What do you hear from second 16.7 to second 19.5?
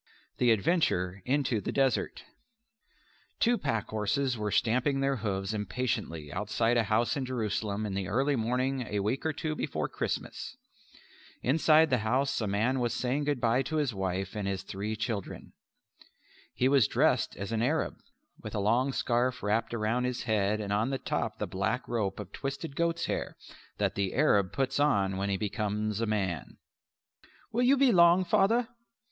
dressed as an Arab, with a long scarf